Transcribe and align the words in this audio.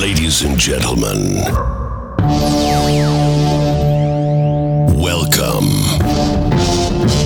Ladies 0.00 0.40
and 0.40 0.58
gentlemen, 0.58 1.34
welcome. 4.96 5.68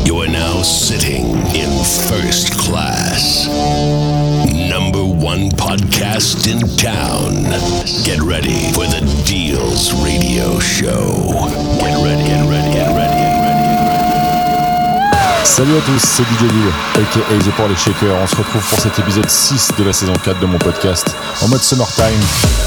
You 0.05 0.19
are 0.19 0.29
now 0.29 0.61
sitting 0.63 1.37
in 1.55 1.85
first 2.09 2.59
class. 2.59 3.47
Number 4.53 5.05
one 5.05 5.51
podcast 5.51 6.51
in 6.51 6.59
town. 6.77 7.45
Get 8.05 8.21
ready 8.21 8.73
for 8.73 8.87
the 8.87 9.23
Deals 9.25 9.93
Radio 10.03 10.59
Show. 10.59 11.31
Get 11.79 12.03
ready, 12.03 12.25
get 12.27 12.51
ready, 12.51 12.73
get 12.75 12.97
ready. 12.97 13.14
Salut 15.45 15.77
à 15.77 15.81
tous, 15.83 16.01
c'est 16.01 16.23
DJ 16.23 16.51
Lil, 16.51 16.73
aka 16.95 17.21
The 17.39 17.51
pour 17.55 17.69
les 17.69 17.77
Shakers. 17.77 18.17
On 18.21 18.27
se 18.27 18.35
retrouve 18.35 18.67
pour 18.67 18.81
cet 18.81 18.99
épisode 18.99 19.29
6 19.29 19.73
de 19.79 19.85
la 19.85 19.93
saison 19.93 20.15
4 20.15 20.41
de 20.41 20.47
mon 20.47 20.57
podcast 20.59 21.15
en 21.43 21.49
mode 21.49 21.63
summertime 21.63 22.19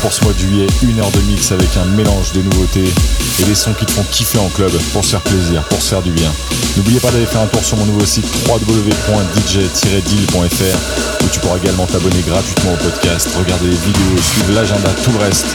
pour 0.02 0.14
ce 0.14 0.24
mois 0.24 0.34
de 0.34 0.38
juillet. 0.38 0.68
Une 0.84 1.00
heure 1.00 1.10
de 1.10 1.20
mix 1.22 1.52
avec 1.52 1.76
un 1.76 1.86
mélange 1.86 2.34
de 2.34 2.44
nouveautés 2.44 2.94
et 3.40 3.44
des 3.44 3.56
sons 3.56 3.74
qui 3.74 3.88
te 3.88 3.92
font 3.92 4.04
kiffer 4.04 4.38
en 4.38 4.50
club 4.50 4.72
pour 4.94 5.04
se 5.04 5.10
faire 5.10 5.22
plaisir, 5.22 5.64
pour 5.64 5.82
se 5.82 5.90
faire 5.90 6.04
du 6.04 6.12
bien. 6.12 6.32
N'oubliez 6.78 7.00
pas 7.00 7.10
d'aller 7.10 7.26
faire 7.26 7.42
un 7.42 7.48
tour 7.48 7.66
sur 7.66 7.78
mon 7.78 7.86
nouveau 7.86 8.06
site 8.06 8.28
www.dj-deal.fr 8.48 11.24
où 11.26 11.30
tu 11.30 11.40
pourras 11.40 11.58
également 11.58 11.88
t'abonner 11.88 12.22
gratuitement 12.22 12.74
au 12.74 12.78
podcast, 12.78 13.28
regarder 13.38 13.70
les 13.70 13.76
vidéos, 13.76 14.22
suivre 14.22 14.54
l'agenda, 14.54 14.92
tout 15.04 15.12
le 15.12 15.18
reste. 15.18 15.48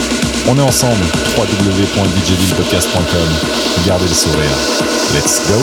On 0.49 0.59
est 0.59 0.63
ensemble, 0.63 1.05
www.djdealpodcast.com. 1.39 3.29
Gardez 3.87 4.09
le 4.09 4.15
sourire. 4.15 4.57
Let's 5.15 5.41
go! 5.49 5.63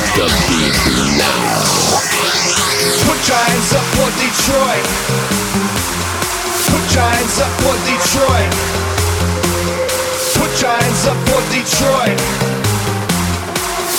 drop 0.00 0.08
the 0.16 0.26
beat 0.48 0.76
now. 1.18 1.60
Put 3.06 3.20
your 3.28 3.36
hands 3.36 3.72
up 3.74 3.86
for 3.96 4.10
Detroit. 4.20 4.84
Put 6.70 6.84
your 6.94 7.04
hands 7.04 7.36
up 7.40 7.52
for 7.60 7.76
Detroit. 7.84 8.50
Put 10.36 10.52
your 10.60 10.74
hands 10.74 11.02
up 11.06 11.18
for 11.28 11.40
Detroit. 11.52 12.18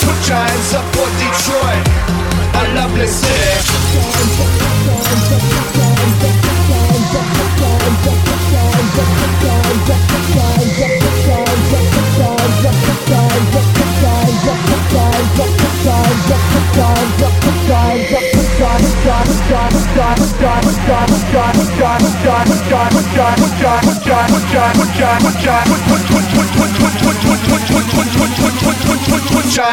Put 0.01 0.19
your 0.27 0.41
hands 0.41 0.73
up 0.73 0.85
for 0.95 1.09
Detroit. 1.21 1.85
A 2.53 2.63
lovely 2.75 3.07
city. 3.07 3.51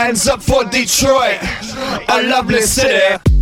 Hands 0.08 0.28
up 0.28 0.42
for 0.42 0.64
Detroit. 0.64 1.38
A 2.08 2.22
lovely 2.22 2.62
city. 2.62 3.37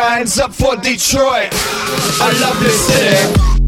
Hands 0.00 0.38
up 0.38 0.54
for 0.54 0.74
Detroit. 0.76 1.50
I 1.52 2.38
love 2.40 2.58
this 2.60 2.86
city. 2.86 3.61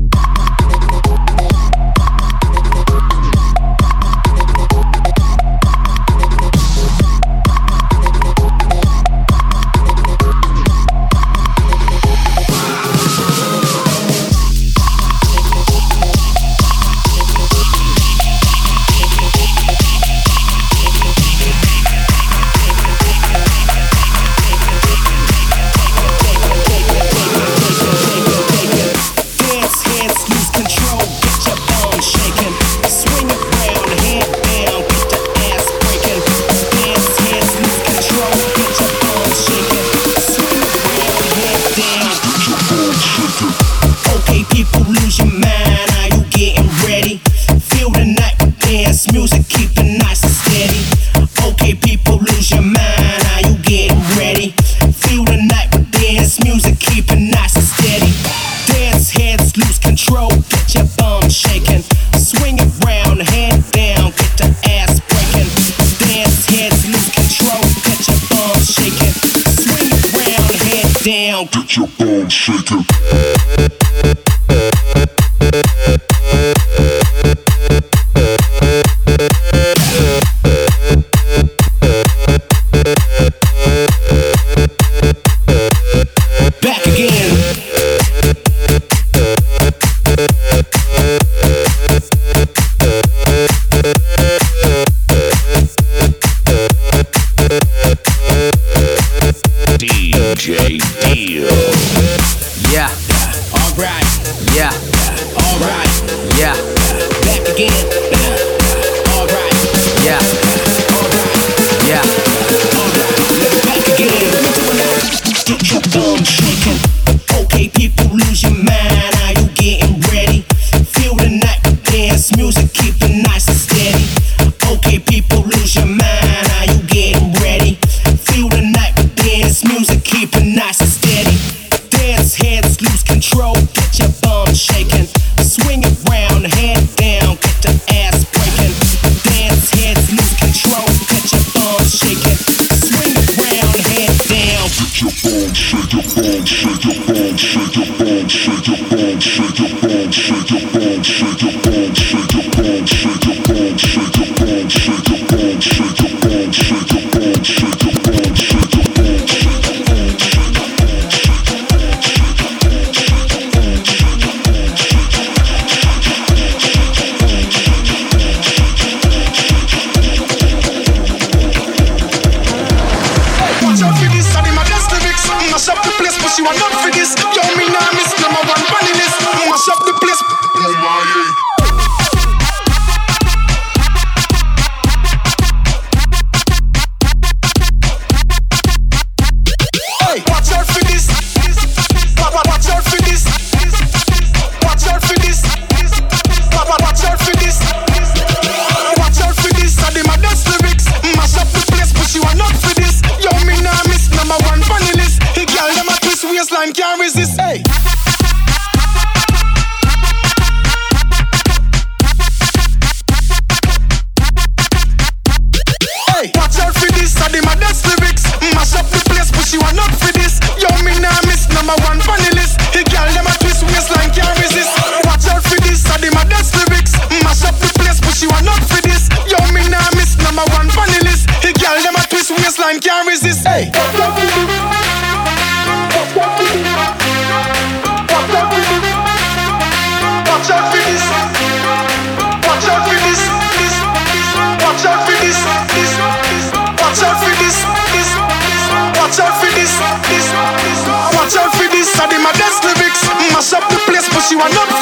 I'm 254.44 254.52
not 254.52 254.73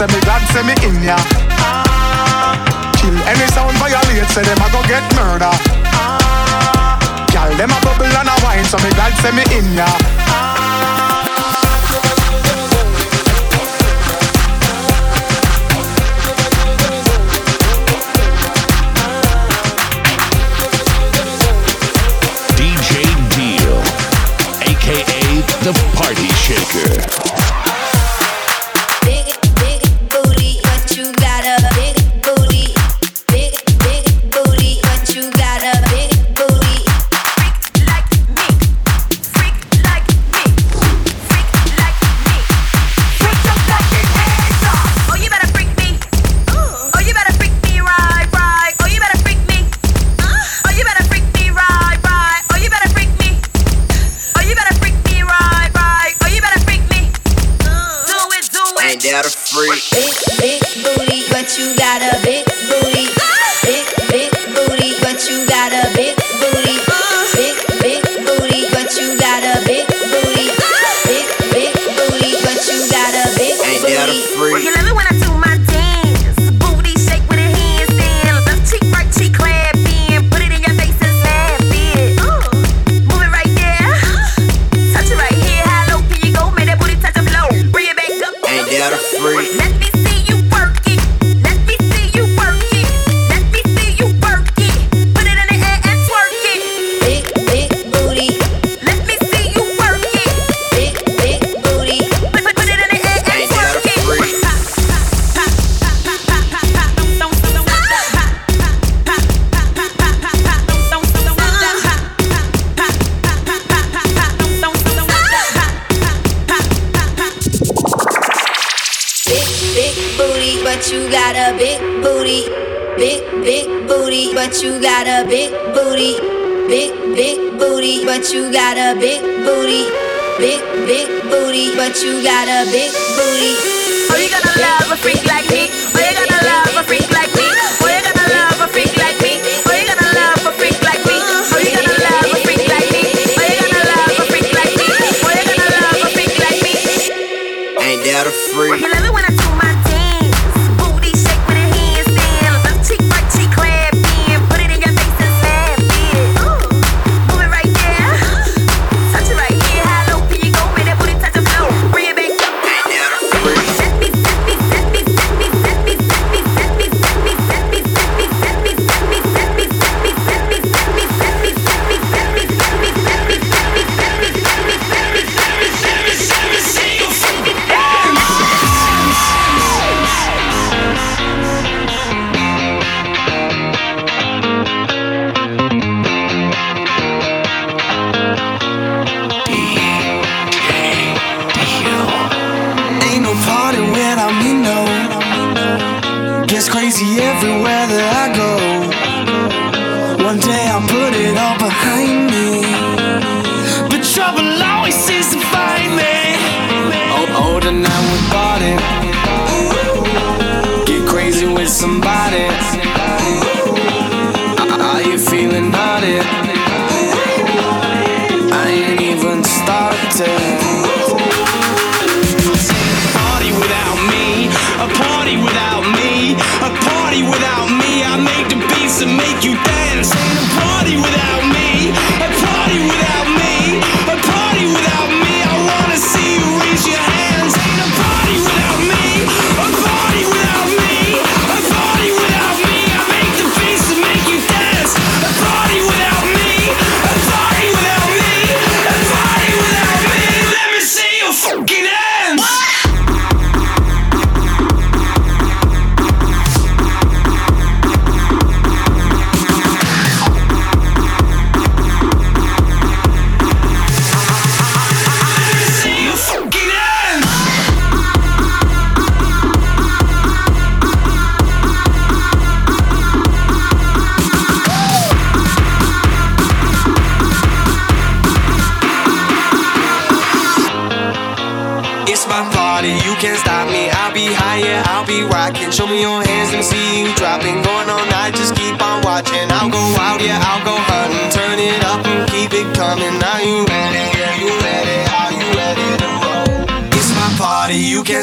say 0.00 0.16
me 0.16 0.20
glad 0.24 0.40
say 0.48 0.62
me 0.62 0.72
in 0.88 1.02
ya. 1.04 1.16
Ah. 1.60 2.56
Kill 2.96 3.12
any 3.28 3.46
sound 3.52 3.76
violate, 3.76 4.24
say 4.32 4.40
them 4.40 4.56
a 4.56 4.68
go 4.72 4.80
get 4.88 5.04
murder. 5.14 5.52
Ah. 5.92 6.96
Them 7.58 7.68
a 7.68 7.80
bubble 7.84 8.06
and 8.06 8.28
a 8.28 8.36
wine, 8.42 8.64
so 8.64 8.78
me 8.78 8.88
glad 8.96 9.12
say 9.20 9.32
me 9.32 9.44
in 9.52 9.76
ya. 9.76 9.88
Shaker. 26.50 26.99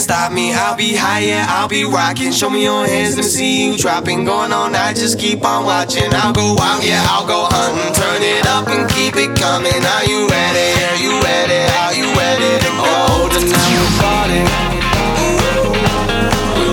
stop 0.07 0.31
me. 0.31 0.53
I'll 0.53 0.77
be 0.77 0.95
higher, 0.95 1.43
I'll 1.49 1.67
be 1.67 1.83
rocking. 1.83 2.31
Show 2.31 2.49
me 2.49 2.63
your 2.63 2.87
hands, 2.87 3.17
let 3.17 3.25
me 3.25 3.29
see 3.29 3.65
you 3.65 3.77
dropping. 3.77 4.23
Going 4.23 4.53
on, 4.53 4.73
I 4.73 4.93
just 4.93 5.19
keep 5.19 5.43
on 5.43 5.65
watching. 5.65 6.13
I'll 6.13 6.31
go 6.31 6.55
out, 6.61 6.81
yeah, 6.81 7.03
I'll 7.11 7.27
go 7.27 7.43
hunting. 7.51 7.93
Turn 7.93 8.21
it 8.23 8.47
up 8.47 8.67
and 8.69 8.89
keep 8.89 9.17
it 9.17 9.35
coming. 9.35 9.81
Are 9.95 10.05
you 10.07 10.19
ready? 10.31 10.67
Are 10.87 10.99
you 11.03 11.11
ready? 11.27 11.59
Are 11.83 11.95
you 11.99 12.07
ready 12.15 12.51
to 12.63 12.69
go? 12.79 12.87
Oh, 12.87 13.27
tonight 13.35 13.75
we're 13.79 13.95
partying. 13.99 14.49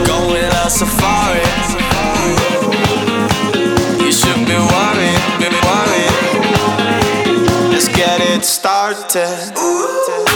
Going 0.06 0.52
on 0.62 0.70
safari. 0.70 1.42
You 3.98 4.12
should 4.12 4.46
be 4.46 4.58
worried, 4.72 5.22
be 5.42 5.48
worried. 5.66 6.14
Let's 7.72 7.88
get 7.88 8.20
it 8.20 8.44
started. 8.44 9.58
Ooh. 9.58 10.33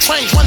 change 0.00 0.39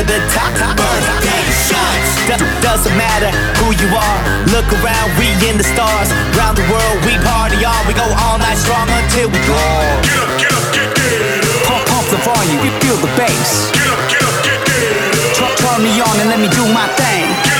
to 0.00 0.06
the 0.06 0.20
top. 0.32 0.52
Birthday 0.76 1.44
shots. 1.68 2.08
D- 2.24 2.40
doesn't 2.64 2.96
matter 2.96 3.28
who 3.60 3.72
you 3.76 3.88
are. 3.92 4.20
Look 4.48 4.68
around, 4.80 5.08
we 5.20 5.28
in 5.48 5.60
the 5.60 5.66
stars. 5.66 6.08
Round 6.36 6.56
the 6.56 6.64
world, 6.72 6.96
we 7.04 7.20
party 7.20 7.60
on. 7.64 7.80
We 7.84 7.92
go 7.92 8.06
all 8.24 8.38
night 8.38 8.56
strong 8.56 8.88
until 8.88 9.28
we 9.28 9.40
glow. 9.44 9.80
Get 10.00 10.16
up, 10.16 10.30
get 10.40 10.52
up, 10.56 10.66
get, 10.72 10.88
get 10.96 11.20
up. 11.20 11.66
Pump, 11.68 11.84
pump 11.92 12.06
the 12.08 12.20
volume, 12.24 12.60
you 12.64 12.72
feel 12.80 12.96
the 12.96 13.12
bass. 13.18 13.68
Get 13.76 13.88
up, 13.92 14.00
get 14.08 14.22
up, 14.24 14.36
get, 14.40 14.58
get 14.64 14.88
up. 14.88 15.36
Turn, 15.36 15.52
turn 15.60 15.78
me 15.84 15.92
on 16.00 16.14
and 16.20 16.28
let 16.32 16.40
me 16.40 16.48
do 16.48 16.64
my 16.72 16.88
thing. 16.96 17.26
Get 17.44 17.59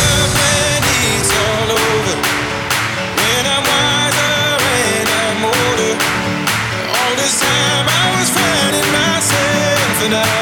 listener 10.01 10.40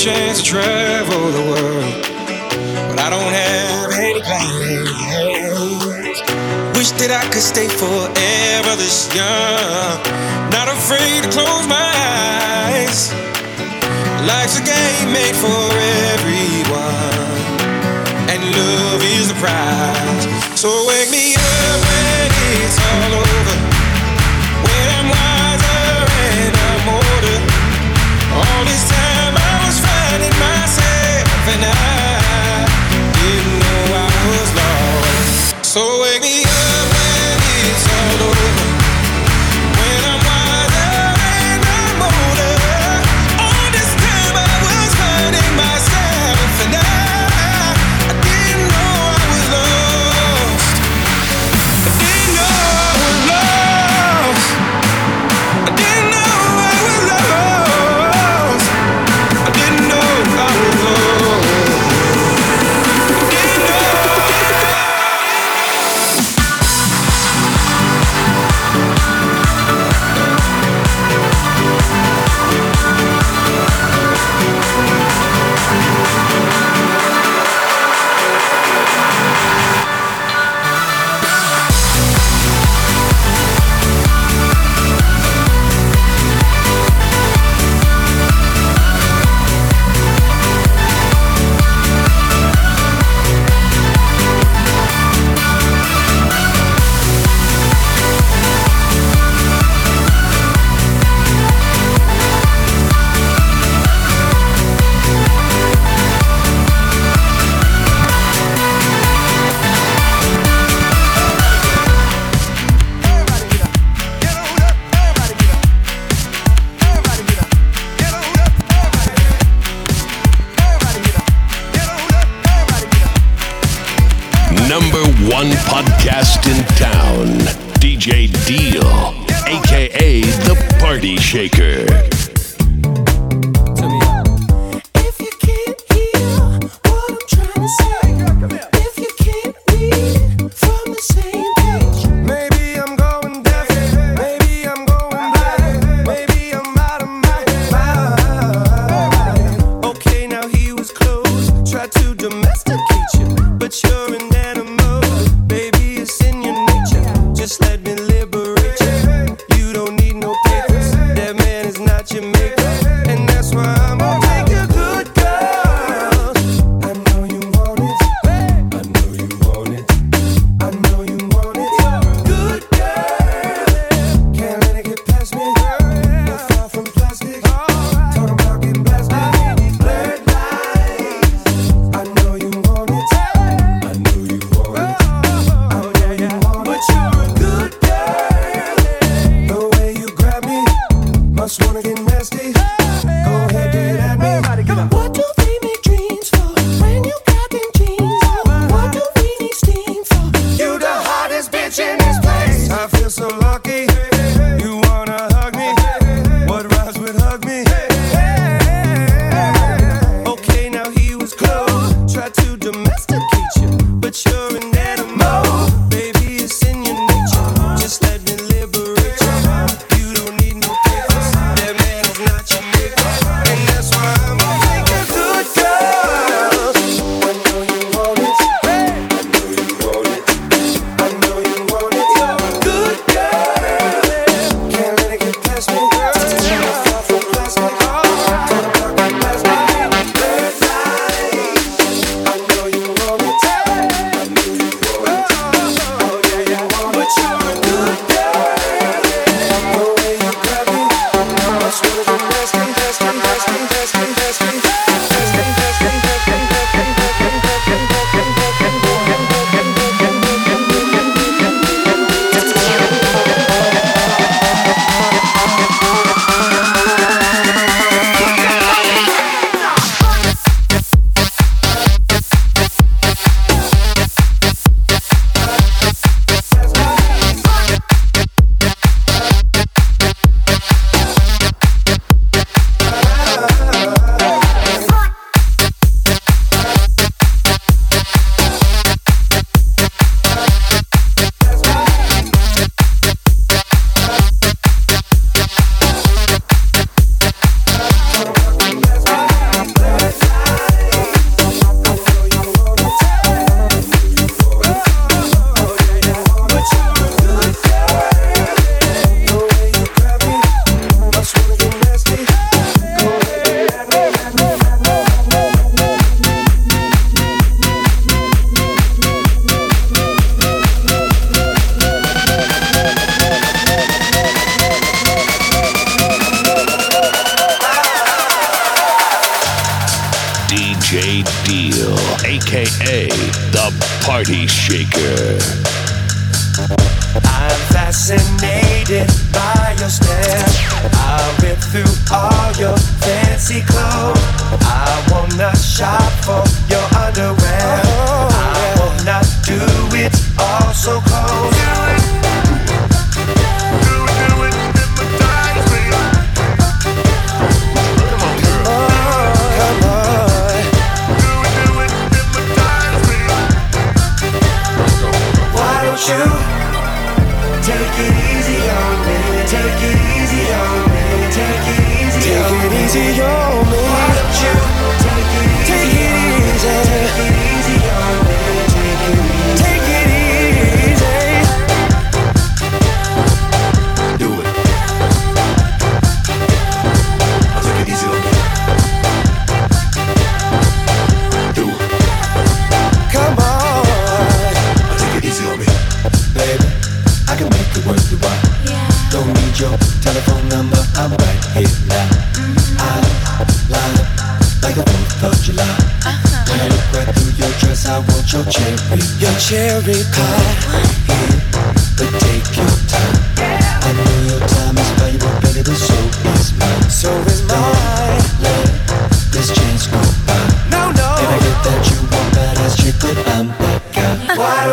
chance 0.00 0.40
to 0.40 0.44
travel 0.46 1.30
the 1.30 1.44
world, 1.44 1.92
but 2.88 2.98
I 2.98 3.10
don't 3.10 3.34
have 3.36 3.92
any 4.00 4.22
plans. 4.24 4.88
Wish 6.72 6.92
that 6.96 7.12
I 7.12 7.28
could 7.28 7.44
stay 7.44 7.68
forever 7.68 8.72
this 8.80 9.12
young, 9.12 10.00
not 10.56 10.72
afraid 10.72 11.20
to 11.20 11.28
close 11.28 11.68
my 11.68 11.92
eyes. 12.64 13.12
Life's 14.24 14.56
a 14.56 14.64
game 14.64 15.12
made 15.12 15.36
for 15.36 15.68
everyone, 16.16 17.36
and 18.32 18.40
love 18.56 19.04
is 19.04 19.28
the 19.28 19.36
prize. 19.36 20.24
So 20.56 20.72
wake 20.88 21.12
me 21.12 21.29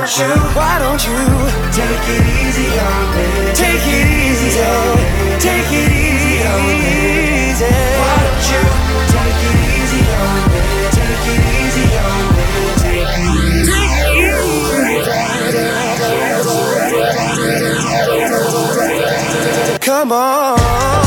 want 0.07 0.19
you? 0.19 0.31
Why 0.55 0.79
don't 0.79 1.03
you 1.03 1.17
take 1.75 2.07
it 2.07 2.23
easy 2.39 2.79
on 2.79 3.11
me? 3.11 3.27
Take 3.53 3.83
it 3.83 4.07
easy, 4.07 4.49
take 5.39 5.71
it 5.71 5.91
easy 5.91 6.47
on 6.47 6.63
me. 6.63 6.79
Why 7.99 8.15
don't 8.23 8.47
you 8.51 8.61
take 9.11 9.43
it 9.47 9.57
easy 9.75 10.03
on 10.15 10.39
me? 10.51 10.61
Take 10.95 11.27
it 11.33 11.43
easy 11.59 11.87
on 12.07 12.23
me. 12.35 12.47
Take 12.83 13.17
it 13.17 13.35
easy. 13.35 13.87
Come 19.81 20.11
on. 20.11 21.06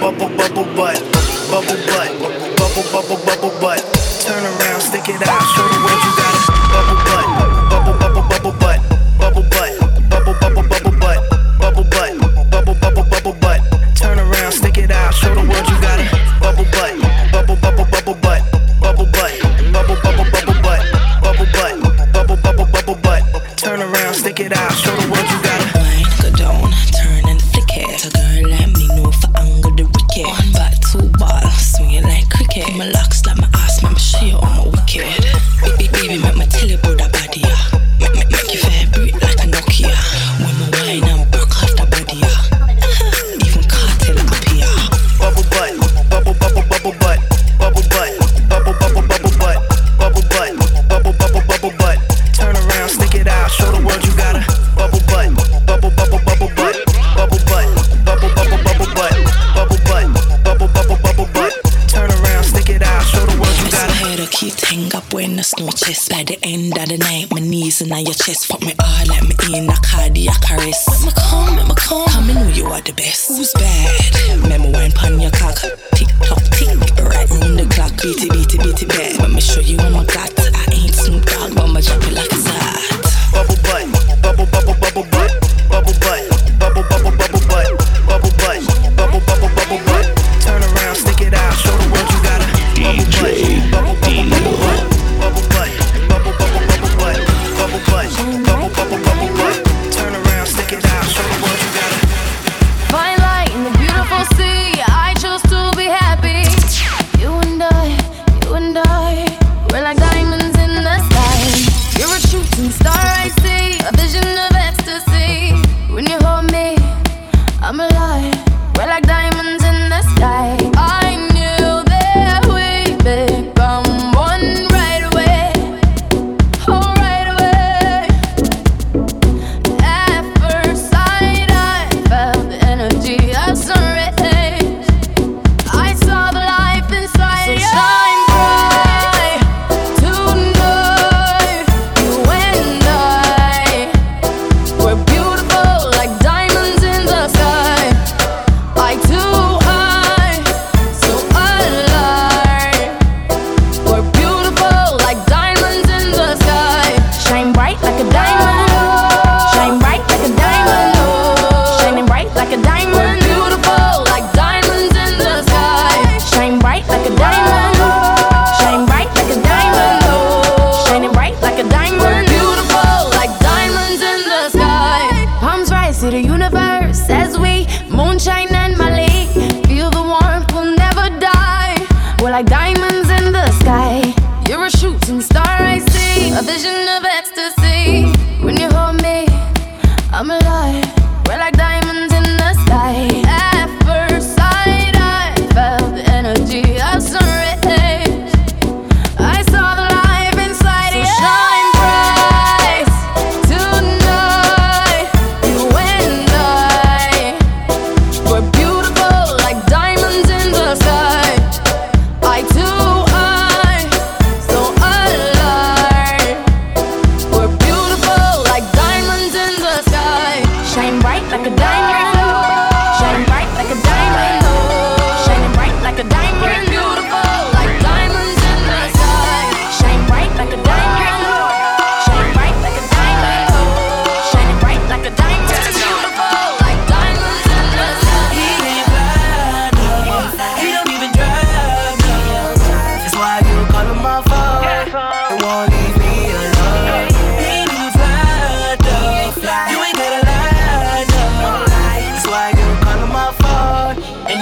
bubble 0.00 0.28
bubble 0.30 0.64
butt, 0.74 0.98
bubble 1.50 1.76
butt, 1.86 2.10
bubble 2.56 2.84
bubble 2.90 3.16
bubble 3.26 3.60
butt. 3.60 3.89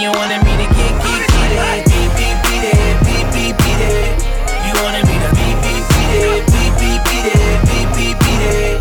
you 0.08 0.14
wanted 0.16 0.40
me 0.40 0.56
to 0.56 0.68
get, 0.72 0.92
get, 1.04 1.20
get 1.28 1.52
it. 1.52 1.84
beat 1.84 2.10
beep, 2.16 2.38
beat 2.48 2.64
it. 2.64 2.96
Beep, 3.04 3.28
beep, 3.28 3.54
beat 3.60 3.82
it. 3.92 4.16
You 4.64 4.72
wanted 4.80 5.04
me 5.04 5.16
to 5.20 5.28
beat 5.36 5.56
beep, 5.60 5.84
beat 5.84 6.12
it. 6.16 6.48
beat 6.48 6.72
beep, 6.80 7.00
beat 7.08 7.28
it. 7.28 7.58
Beep, 7.68 7.88
beep, 7.92 8.16
beat 8.24 8.42
it. 8.56 8.80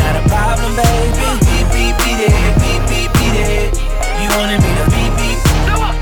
Not 0.00 0.16
a 0.16 0.22
problem, 0.32 0.72
baby. 0.80 1.28
Beat 1.44 1.68
beep, 1.76 1.94
beat 2.00 2.22
it. 2.24 2.52
beat 2.56 2.82
beep, 2.88 3.10
beat 3.20 3.36
it. 3.36 3.76
You 4.16 4.28
wanted 4.40 4.64
me 4.64 4.70
to 4.80 4.86
beat 4.88 5.12
beep. 5.20 5.38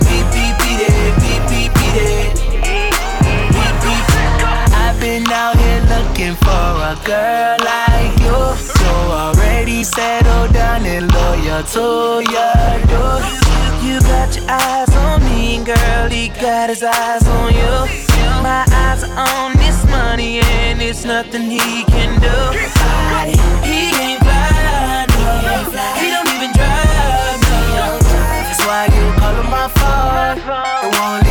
beat 0.07 0.27
beep, 0.31 0.55
beat 0.63 0.83
it. 0.87 1.11
beat 1.19 1.43
beep, 1.51 1.71
beat 1.75 1.99
it. 1.99 2.31
Beat 3.51 3.75
beep. 3.83 4.07
I've 4.71 5.01
been 5.03 5.27
out 5.35 5.59
here 5.59 5.83
looking 5.91 6.39
for 6.47 6.71
a 6.87 6.95
girl 7.03 7.59
like 7.59 8.15
you. 8.23 8.39
So 8.55 8.91
already 9.19 9.83
settled 9.83 10.55
down 10.55 10.87
and 10.87 11.11
loyal 11.11 11.63
to 11.75 12.23
you 12.31 12.58
eyes 14.49 14.95
on 14.97 15.23
me, 15.25 15.63
girl, 15.65 16.09
he 16.09 16.29
got 16.29 16.71
his 16.71 16.83
eyes 16.83 17.27
on 17.27 17.53
you. 17.55 17.87
My 18.43 18.65
eyes 18.71 19.05
on 19.05 19.57
this 19.57 19.85
money, 19.87 20.41
and 20.41 20.81
it's 20.81 21.05
nothing 21.05 21.51
he 21.51 21.85
can 21.85 22.21
do. 22.21 22.37
He 23.67 23.91
can't 23.91 24.23
fly, 24.23 25.07
no. 25.09 25.39
He 26.01 26.11
don't 26.11 26.29
even 26.35 26.53
drive, 26.53 27.41
no. 27.77 27.99
That's 28.01 28.61
why 28.67 28.87
you 28.87 29.13
call 29.21 29.35
him 29.35 29.51
my 29.51 29.69
phone. 29.69 31.28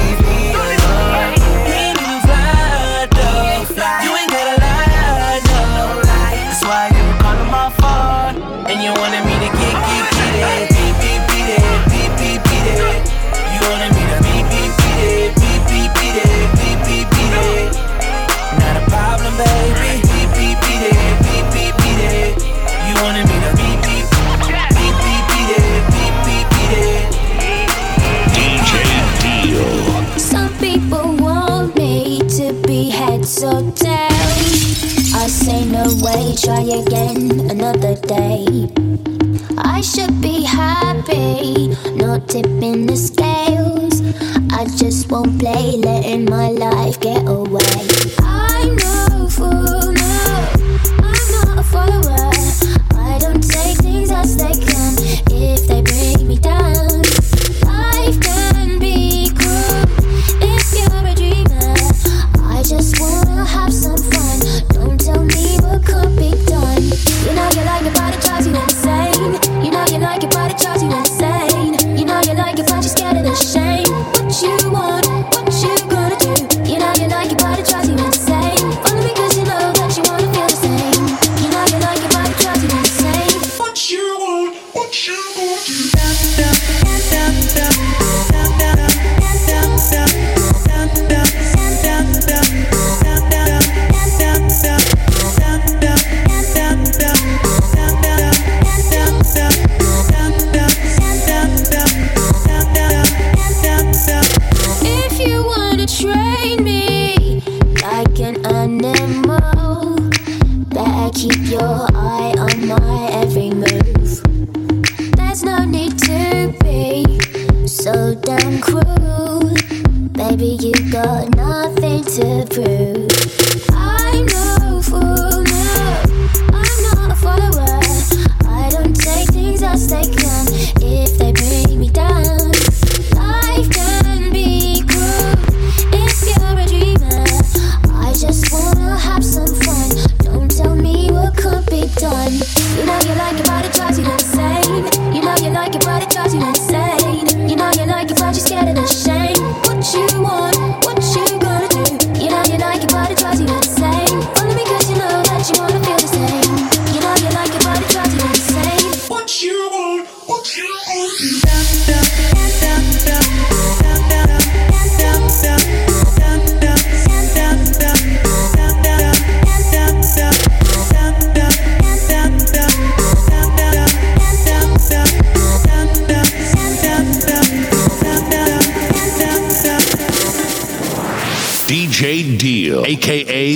away, 35.78 36.36
try 36.36 36.62
again 36.62 37.50
another 37.50 37.96
day. 37.96 38.70
I 39.58 39.82
should 39.82 40.22
be 40.22 40.44
happy, 40.44 41.70
not 41.96 42.28
tipping 42.28 42.86
the 42.88 42.96
scales. 42.96 44.02
I 44.52 44.66
just 44.78 45.12
won't 45.12 45.40
play, 45.40 45.78
letting 45.78 46.26
my 46.26 46.50
life 46.50 47.00
get 47.00 47.24
away. 47.28 47.88
I 48.20 48.76
know 48.80 49.30
for 49.30 49.77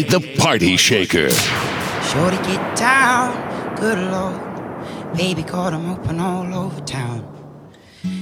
aka 0.04 0.20
the 0.20 0.38
Party 0.38 0.78
Shaker. 0.78 1.30
Shorty 2.10 2.38
get 2.38 2.78
down, 2.78 3.76
good 3.76 3.97
lord. 3.97 4.41
Baby 5.16 5.43
got 5.43 5.74
'em 5.74 5.89
open 5.91 6.20
all 6.20 6.54
over 6.54 6.82
town. 6.82 7.26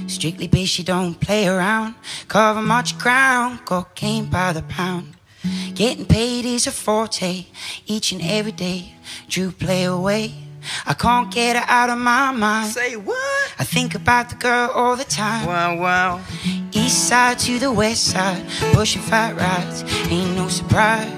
Strictly 0.06 0.48
bitch, 0.48 0.68
she 0.68 0.82
don't 0.82 1.18
play 1.20 1.46
around. 1.46 1.94
Cover 2.28 2.62
much 2.62 2.98
ground, 2.98 3.60
cocaine 3.64 4.26
by 4.26 4.52
the 4.52 4.62
pound. 4.62 5.14
Getting 5.74 6.04
paid 6.04 6.44
is 6.44 6.66
a 6.66 6.70
forte, 6.70 7.46
each 7.86 8.12
and 8.12 8.20
every 8.22 8.52
day. 8.52 8.94
Drew 9.28 9.50
play 9.52 9.84
away. 9.84 10.34
I 10.86 10.92
can't 10.92 11.30
get 11.30 11.56
her 11.56 11.64
out 11.66 11.88
of 11.88 11.98
my 11.98 12.32
mind. 12.32 12.72
Say 12.72 12.96
what? 12.96 13.54
I 13.58 13.64
think 13.64 13.94
about 13.94 14.28
the 14.28 14.36
girl 14.36 14.70
all 14.74 14.96
the 14.96 15.04
time. 15.04 15.46
Wow, 15.46 15.76
wow. 15.78 16.20
East 16.72 17.08
side 17.08 17.38
to 17.38 17.58
the 17.58 17.72
west 17.72 18.04
side, 18.04 18.44
pushing 18.74 19.02
fat 19.02 19.34
rides, 19.36 19.84
ain't 20.10 20.36
no 20.36 20.48
surprise. 20.48 21.08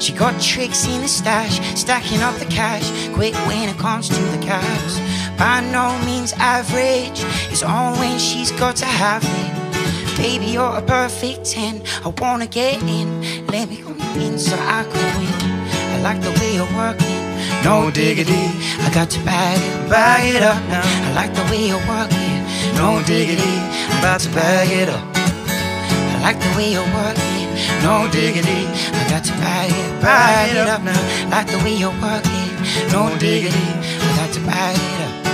She 0.00 0.14
got 0.14 0.40
tricks 0.40 0.86
in 0.86 1.02
the 1.02 1.08
stash, 1.08 1.60
stacking 1.78 2.22
up 2.22 2.34
the 2.36 2.46
cash, 2.46 2.88
quick 3.12 3.34
when 3.46 3.68
it 3.68 3.76
comes 3.76 4.08
to 4.08 4.22
the 4.34 4.38
cash. 4.42 4.98
By 5.38 5.60
no 5.60 5.98
means 6.06 6.32
average, 6.38 7.20
it's 7.52 7.62
on 7.62 7.98
when 7.98 8.18
she's 8.18 8.50
got 8.52 8.76
to 8.76 8.86
have 8.86 9.22
it. 9.22 10.16
Baby, 10.16 10.46
you're 10.46 10.74
a 10.76 10.80
perfect 10.80 11.44
10. 11.44 11.82
I 12.02 12.08
wanna 12.18 12.46
get 12.46 12.82
in, 12.82 13.46
let 13.48 13.68
me 13.68 13.76
come 13.76 14.00
in 14.18 14.38
so 14.38 14.56
I 14.56 14.84
can 14.84 15.18
win. 15.18 15.60
I 15.92 16.00
like 16.00 16.20
the 16.22 16.30
way 16.40 16.54
you're 16.54 16.74
working, 16.74 17.20
no 17.62 17.90
diggity. 17.90 18.48
I 18.80 18.90
got 18.94 19.10
to 19.10 19.20
bag 19.22 19.58
it, 19.60 19.90
bag 19.90 20.34
it 20.34 20.42
up 20.42 20.62
now. 20.68 20.82
I 20.82 21.12
like 21.12 21.34
the 21.34 21.44
way 21.52 21.68
you're 21.68 21.86
working, 21.86 22.40
no 22.76 23.02
diggity. 23.04 23.56
I'm 23.92 23.98
about 23.98 24.20
to 24.20 24.30
bag 24.30 24.70
it 24.70 24.88
up. 24.88 25.04
I 25.14 26.20
like 26.22 26.40
the 26.40 26.56
way 26.56 26.72
you're 26.72 26.92
working, 26.96 27.49
no 27.82 28.08
diggity. 28.10 28.66
I 28.92 29.06
got 29.08 29.24
to 29.24 29.32
bag 29.32 29.70
it, 29.70 30.02
bag 30.02 30.50
it 30.50 30.68
up 30.68 30.82
now. 30.82 31.28
Like 31.30 31.46
the 31.46 31.58
way 31.58 31.74
you're 31.74 31.98
working, 32.00 32.50
no 32.92 33.16
diggity. 33.18 33.68
I 34.06 34.16
got 34.16 34.32
to 34.34 34.40
bag 34.40 34.76
it 34.76 35.00
up. 35.06 35.26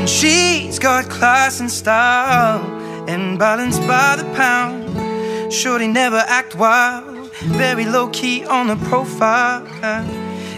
And 0.00 0.08
she's 0.08 0.78
got 0.78 1.08
class 1.08 1.60
and 1.60 1.70
style 1.70 2.64
and 3.08 3.38
balance 3.38 3.78
by 3.80 4.16
the 4.16 4.24
pound. 4.34 5.52
Shorty 5.52 5.86
never 5.86 6.22
act 6.26 6.54
wild, 6.54 7.30
very 7.62 7.84
low 7.84 8.08
key 8.08 8.44
on 8.44 8.66
the 8.66 8.76
profile. 8.88 9.66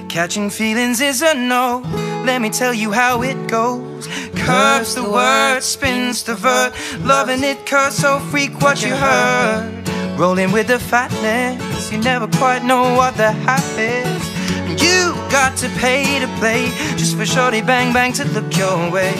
Catching 0.08 0.48
feelings 0.50 1.00
is 1.00 1.20
a 1.22 1.34
no. 1.34 1.82
Let 2.24 2.40
me 2.40 2.50
tell 2.50 2.74
you 2.74 2.92
how 2.92 3.22
it 3.22 3.48
goes. 3.48 4.06
Curves 4.34 4.94
the 4.94 5.08
word, 5.08 5.60
spins 5.62 6.22
the 6.22 6.34
verb. 6.34 6.74
Loving 7.00 7.44
it, 7.44 7.66
cause 7.66 7.96
so 7.96 8.18
freak 8.18 8.60
what 8.60 8.82
you 8.82 8.94
heard. 8.94 9.77
Rolling 10.18 10.50
with 10.50 10.66
the 10.66 10.80
fatness, 10.80 11.92
you 11.92 11.98
never 11.98 12.26
quite 12.26 12.64
know 12.64 12.82
what 12.96 13.16
the 13.16 13.30
hype 13.46 13.78
is. 13.78 14.82
You 14.82 15.14
got 15.30 15.56
to 15.58 15.68
pay 15.78 16.18
to 16.18 16.26
play 16.40 16.66
just 16.96 17.16
for 17.16 17.24
shorty 17.24 17.62
bang 17.62 17.92
bang 17.92 18.12
to 18.14 18.24
look 18.24 18.56
your 18.56 18.90
way. 18.90 19.12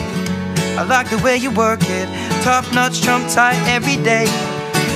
I 0.77 0.83
like 0.83 1.09
the 1.09 1.17
way 1.19 1.37
you 1.37 1.51
work 1.51 1.79
it, 1.83 2.09
top 2.43 2.65
notch, 2.73 3.01
trump 3.01 3.29
tight 3.29 3.55
every 3.69 3.95
day. 4.03 4.27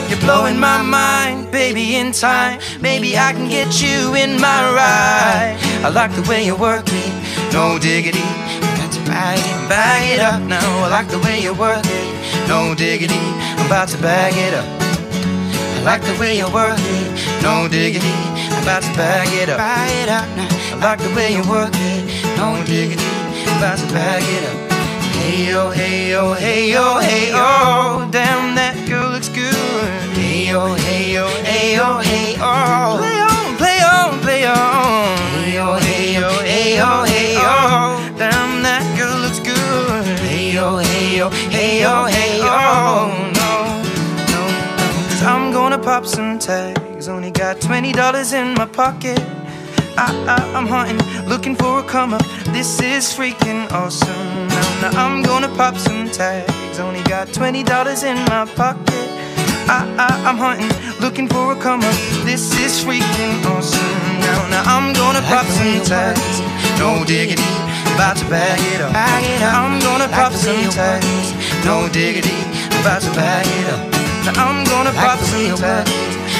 You're 0.09 0.19
blowing 0.19 0.59
my 0.59 0.81
mind, 0.81 1.49
baby, 1.53 1.95
in 1.95 2.11
time. 2.11 2.59
Maybe 2.81 3.17
I 3.17 3.31
can 3.31 3.47
get 3.47 3.81
you 3.81 4.13
in 4.13 4.41
my 4.41 4.61
ride. 4.75 5.57
I 5.85 5.87
like 5.87 6.13
the 6.15 6.23
way 6.23 6.45
you 6.45 6.57
work 6.57 6.83
it, 6.85 7.53
no 7.53 7.79
diggity. 7.79 8.27
Got 8.75 8.91
to 8.91 8.99
bag 9.05 9.39
it, 9.39 9.69
bag 9.69 10.11
it 10.11 10.19
up 10.19 10.41
now. 10.41 10.83
I 10.83 10.89
like 10.89 11.07
the 11.07 11.19
way 11.19 11.39
you 11.39 11.53
work 11.53 11.85
it, 11.85 12.47
no 12.49 12.75
diggity. 12.75 13.23
I'm 13.55 13.67
about 13.67 13.87
to 13.87 13.97
bag 13.99 14.33
it 14.35 14.53
up. 14.53 14.82
Like 15.83 16.01
the 16.01 16.15
way 16.17 16.37
you 16.37 16.47
work 16.53 16.79
it, 16.79 17.43
no 17.43 17.67
diggity. 17.67 18.07
I'm 18.07 18.63
about 18.63 18.83
to 18.83 18.89
bag 18.95 19.27
it 19.33 19.49
up. 19.49 19.57
Bag 19.57 19.91
it 20.01 20.07
up 20.07 20.27
now. 20.37 20.47
I 20.71 20.75
like 20.79 20.99
the 20.99 21.13
way 21.13 21.35
you 21.35 21.43
work 21.49 21.73
it, 21.75 22.37
no 22.37 22.55
diggity. 22.63 23.03
I'm 23.03 23.57
about 23.57 23.77
to 23.79 23.87
bag 23.93 24.23
it 24.23 24.43
up. 24.47 24.71
Hey 25.11 25.49
yo, 25.49 25.71
hey 25.71 26.09
yo, 26.11 26.33
hey 26.35 26.71
yo, 26.71 26.99
hey 26.99 27.31
yo. 27.31 28.07
Damn, 28.11 28.55
that 28.55 28.79
girl 28.87 29.11
looks 29.11 29.27
good. 29.27 29.53
Hey 30.15 30.47
yo, 30.47 30.73
hey 30.73 31.13
yo, 31.13 31.27
hey 31.43 31.75
yo, 31.75 31.99
hey 31.99 32.39
yo. 32.39 32.97
Play 33.03 33.19
on, 33.19 33.57
play 33.59 33.79
on, 33.83 34.19
play 34.21 34.45
on. 34.47 35.17
Hey 35.43 35.55
yo, 35.55 35.75
hey 35.83 36.13
yo, 36.15 36.29
hey 36.47 36.77
yo, 36.77 37.03
hey 37.03 37.33
yo. 37.35 38.17
Damn, 38.17 38.63
that 38.63 38.83
girl 38.97 39.19
looks 39.19 39.39
good. 39.39 40.05
Hey 40.19 40.53
yo, 40.53 40.77
hey 40.77 41.17
yo, 41.17 41.29
hey 41.29 41.81
yo, 41.81 42.05
hey 42.05 42.09
yo. 42.09 42.12
Pop 45.83 46.05
some 46.05 46.39
tags. 46.39 47.07
Only 47.09 47.31
got 47.31 47.57
$20 47.57 48.33
in 48.33 48.53
my 48.53 48.65
pocket. 48.65 49.19
I, 49.97 50.07
I, 50.27 50.57
I'm 50.57 50.65
hunting, 50.65 50.97
looking 51.27 51.55
for 51.55 51.79
a 51.79 51.83
come 51.83 52.13
up. 52.13 52.25
This 52.55 52.81
is 52.81 53.13
freaking 53.13 53.69
awesome. 53.71 54.47
Now, 54.47 54.79
now 54.81 55.05
I'm 55.05 55.21
gonna 55.21 55.49
pop 55.49 55.75
some 55.75 56.09
tags. 56.09 56.79
Only 56.79 57.03
got 57.03 57.27
$20 57.27 58.03
in 58.03 58.17
my 58.25 58.45
pocket. 58.55 59.07
I, 59.67 59.79
I, 59.99 60.29
I'm 60.29 60.37
hunting, 60.37 60.71
looking 61.01 61.27
for 61.27 61.51
a 61.51 61.55
come 61.55 61.81
up. 61.81 61.95
This 62.23 62.57
is 62.59 62.83
freaking 62.83 63.43
awesome. 63.45 64.19
Now, 64.21 64.47
now 64.49 64.63
I'm 64.65 64.93
gonna 64.93 65.21
pop 65.21 65.45
some 65.45 65.83
tags. 65.83 66.39
No 66.79 67.03
diggity, 67.05 67.43
about 67.95 68.17
to 68.17 68.25
bag 68.29 68.59
it 68.73 68.81
up. 68.81 68.93
Bag 68.93 69.23
it 69.23 69.41
up. 69.43 69.53
I'm 69.53 69.79
gonna 69.81 70.07
pop 70.07 70.31
some 70.31 70.69
tags. 70.71 71.65
No 71.65 71.89
diggity, 71.89 72.39
about 72.79 73.01
to 73.01 73.11
bag 73.11 73.45
it 73.47 73.73
up. 73.73 73.92
Now 74.25 74.31
I'm 74.37 74.63
gonna 74.63 74.91
Like 74.91 75.05
pop 75.05 75.19
the 75.19 75.25
some 75.25 75.49
work 75.49 75.59
tags. 75.59 75.91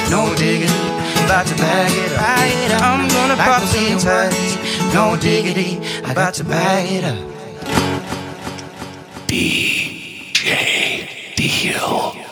No 0.09 0.34
diggity, 0.36 0.71
about 1.25 1.45
to 1.47 1.55
bag 1.55 1.91
it 1.91 2.11
up. 2.13 2.17
Bag 2.17 2.65
it 2.65 2.71
up. 2.71 2.81
I'm 2.81 3.07
gonna 3.09 3.36
Like 3.36 3.45
pop 3.47 3.61
the 3.61 3.67
some 3.67 3.91
work 3.91 4.01
tags. 4.01 4.57
No 4.93 5.17
diggity, 5.17 5.79
about 6.09 6.34
to 6.36 6.43
bag 6.45 6.89
it 6.89 7.03
up. 7.03 7.17
DJ 9.27 11.09
Deal. 11.36 12.22